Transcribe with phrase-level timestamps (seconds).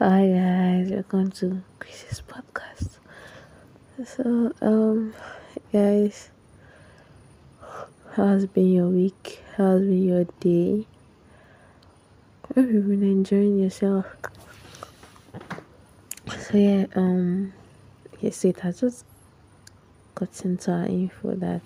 [0.00, 2.98] Hi guys, welcome to Chris's podcast.
[4.04, 5.14] So, um,
[5.72, 6.30] guys,
[8.10, 9.40] how's been your week?
[9.56, 10.88] How's been your day?
[12.48, 14.06] Hope you've been enjoying yourself.
[16.26, 17.52] So yeah, um,
[18.20, 19.04] yes, it has just
[20.16, 21.62] got into our info that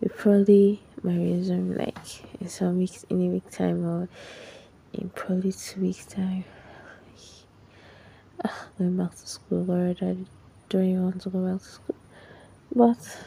[0.00, 4.08] we probably might resume like in some weeks, in a week time, or
[4.92, 6.44] in probably two weeks time.
[8.78, 10.28] Going back to school, or I don't
[10.72, 11.96] even want to go back to school,
[12.74, 13.18] but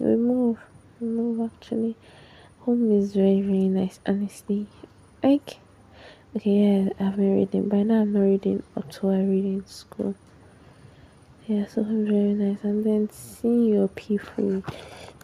[0.00, 0.58] we move,
[1.00, 1.96] we move actually.
[2.60, 4.66] Home is very very nice, honestly.
[5.22, 5.58] Like
[6.36, 7.68] Okay, yeah, I've been reading.
[7.68, 10.16] By now, I'm not reading up to I read in school.
[11.46, 12.58] Yeah, so it's very nice.
[12.64, 14.64] And then seeing your people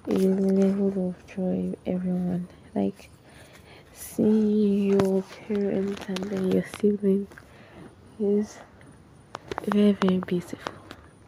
[0.06, 2.46] is a level of joy, everyone.
[2.76, 3.10] Like,
[3.92, 7.26] seeing your parents and then your siblings
[8.20, 8.56] is
[9.70, 10.72] very, very beautiful.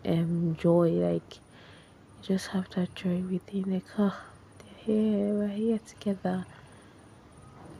[0.04, 3.72] Um, joy, like, you just have that joy within.
[3.72, 4.18] Like, oh,
[4.58, 6.46] they're here, we're here together.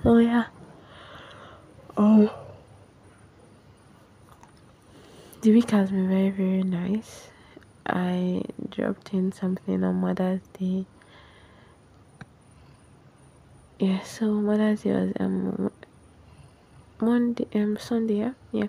[0.05, 0.46] Oh, yeah.
[1.96, 2.33] Oh.
[5.42, 7.28] The week has been very, very nice.
[7.84, 10.86] I dropped in something on Mother's Day.
[13.80, 15.72] Yeah, so Mother's Day was um
[17.00, 18.33] Monday um Sunday, yeah.
[18.52, 18.68] yeah.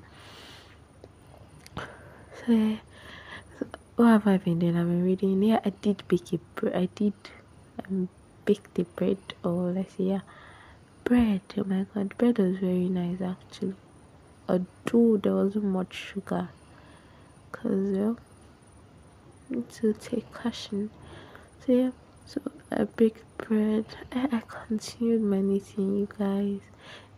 [2.45, 2.77] So,
[3.95, 4.75] what have I been doing?
[4.75, 5.41] I've been reading.
[5.44, 6.75] Yeah, I did bake a bread.
[6.75, 7.13] I did
[7.80, 8.09] um
[8.45, 10.19] bake the bread or let's say yeah
[11.03, 13.73] bread oh my god bread was very nice actually
[14.49, 16.49] although there wasn't much sugar
[17.64, 18.14] yeah
[19.49, 20.89] need to take caution
[21.66, 21.91] so yeah
[22.25, 26.59] so i baked bread I, I continued my knitting you guys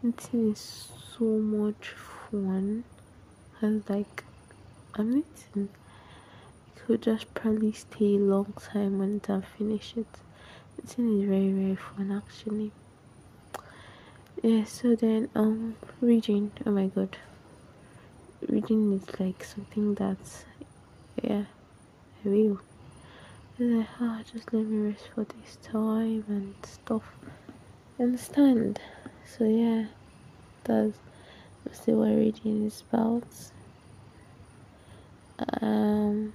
[0.03, 1.89] knitting is so much
[2.29, 2.83] fun
[3.53, 4.23] because like
[4.95, 5.69] i'm knitting
[6.85, 10.05] could just probably stay a long time when I finish it.
[10.77, 12.71] Knitting is very very fun actually.
[14.43, 16.51] Yeah so then um reading.
[16.65, 17.17] Oh my god.
[18.47, 20.45] Reading is like something that's
[21.23, 21.45] yeah
[22.23, 22.59] i will
[23.57, 27.15] like oh, just let me rest for this time and stuff.
[27.99, 28.79] Understand?
[29.25, 29.85] So yeah
[30.65, 30.97] that's
[31.65, 33.23] mostly what reading is about
[35.61, 36.33] um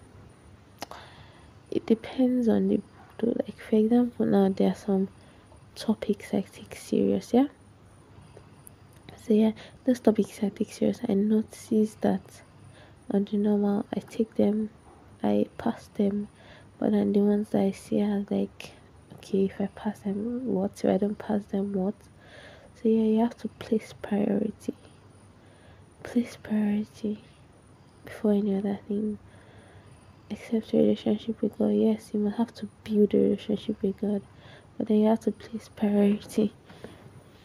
[1.71, 2.81] it depends on the
[3.19, 5.09] book like for example now there are some
[5.75, 7.47] topics i take serious yeah?
[9.25, 9.53] So yeah
[9.85, 12.43] those topics i take serious i notice that
[13.13, 14.71] on the normal i take them
[15.23, 16.29] i pass them
[16.79, 18.73] but then the ones that i see as like
[19.15, 20.73] okay if i pass them what?
[20.83, 21.95] If i don't pass them what?
[22.77, 24.75] So yeah you have to place priority.
[26.03, 27.23] Place priority
[28.05, 29.19] before any other thing.
[30.29, 31.75] Except relationship with god.
[31.75, 34.23] Yes you must have to build a relationship with god.
[34.79, 36.53] But then you have to place priority.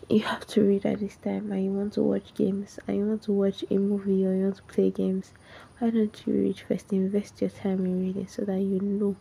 [0.09, 1.51] You have to read at this time.
[1.51, 2.79] And you want to watch games.
[2.87, 5.33] And you want to watch a movie or you want to play games.
[5.79, 6.93] Why don't you read first?
[6.93, 9.15] Invest your time in reading so that you know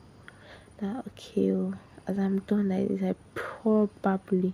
[0.78, 1.74] that okay oh,
[2.06, 4.52] as i'm done like this i probably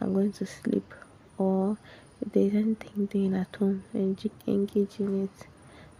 [0.00, 0.94] i'm going to sleep.
[1.38, 1.76] Or
[2.20, 5.46] if there's anything doing at home and engage in it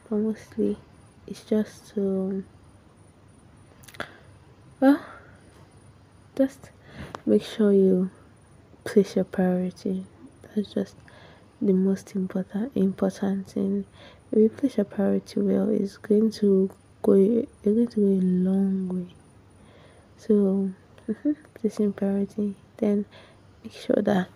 [0.09, 0.77] but mostly
[1.27, 2.45] it's just to
[4.81, 5.05] well
[6.37, 6.71] just
[7.25, 8.11] make sure you
[8.85, 10.05] place your priority.
[10.55, 10.95] That's just
[11.61, 13.85] the most important important thing.
[14.31, 16.71] If you place your priority well, it's going to
[17.03, 17.15] go.
[17.15, 19.15] You're going to go a long way.
[20.19, 20.71] So,
[21.09, 23.05] mm-hmm, placing priority, then
[23.63, 24.29] make sure that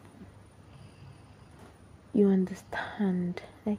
[2.12, 3.41] you understand.
[3.66, 3.78] Like,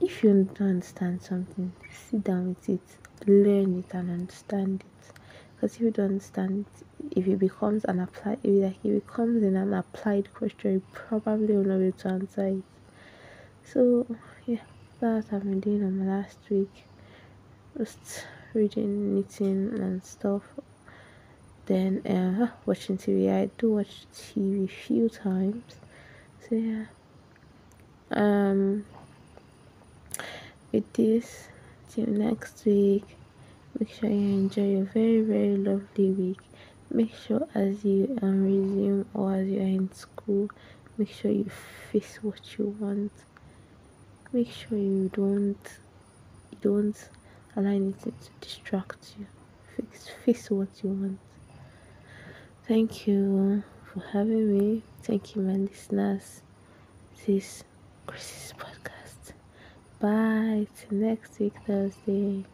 [0.00, 1.72] if you don't understand something,
[2.10, 5.12] sit down with it, learn it, and understand it.
[5.54, 6.66] Because if you don't understand
[7.10, 11.56] if it becomes an applied if like it becomes in an applied question you probably
[11.56, 12.62] will not be able to answer it.
[13.64, 14.06] So
[14.46, 14.60] yeah
[15.00, 16.84] that's what i've been doing on my last week.
[17.76, 18.24] Just
[18.54, 20.42] reading knitting and stuff.
[21.66, 25.64] Then uh, watching tv i do watch tv few times.
[26.48, 26.84] So yeah.
[28.10, 28.84] Um
[30.72, 31.48] with this
[31.90, 33.04] till next week.
[33.78, 36.40] Make sure you enjoy a very very lovely week.
[36.90, 40.48] Make sure as you um, resume or as you are in school
[40.98, 41.48] make sure you
[41.92, 43.12] face what you want.
[44.32, 45.78] Make sure you don't
[46.50, 47.08] you don't
[47.56, 49.26] allow anything to distract you.
[49.76, 51.18] Face, face what you want.
[52.66, 54.82] Thank you for having me.
[55.02, 56.42] Thank you my listeners.
[57.26, 57.64] This is
[58.06, 58.97] chris's podcast
[60.00, 60.66] bye.
[60.76, 62.44] Till next week thursday